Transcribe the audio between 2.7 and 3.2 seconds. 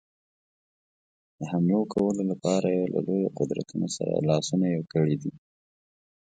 یې له